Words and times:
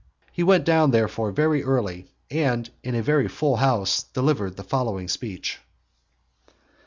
He 0.31 0.41
went 0.41 0.65
down 0.65 0.89
therefore 0.89 1.31
very 1.31 1.63
early, 1.63 2.07
and, 2.31 2.67
in 2.83 2.95
a 2.95 3.03
very 3.03 3.27
full 3.27 3.57
house, 3.57 4.01
delivered 4.01 4.57
the 4.57 4.63
following 4.63 5.07
speech. 5.07 5.59